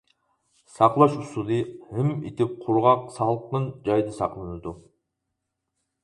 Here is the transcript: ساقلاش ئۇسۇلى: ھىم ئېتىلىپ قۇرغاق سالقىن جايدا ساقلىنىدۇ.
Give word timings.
ساقلاش 0.75 1.17
ئۇسۇلى: 1.23 1.57
ھىم 1.97 2.07
ئېتىلىپ 2.29 2.55
قۇرغاق 2.63 3.03
سالقىن 3.17 3.67
جايدا 3.89 4.15
ساقلىنىدۇ. 4.21 4.73